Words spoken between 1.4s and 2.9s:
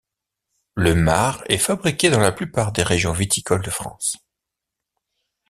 est fabriqué dans la plupart des